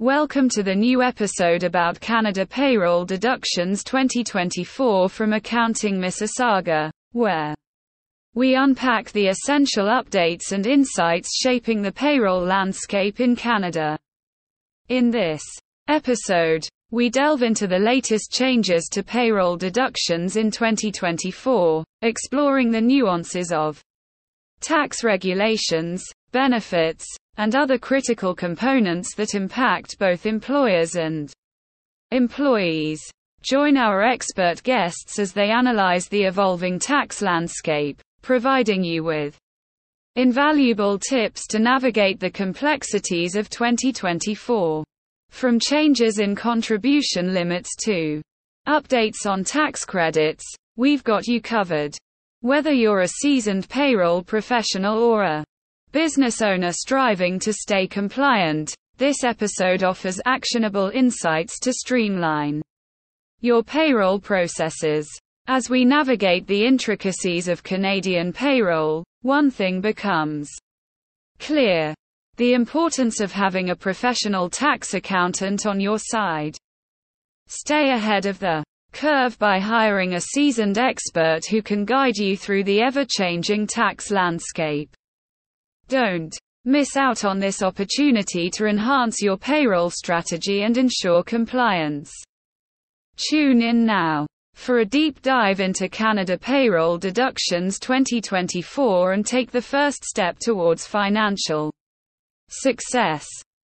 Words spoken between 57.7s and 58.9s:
compliant,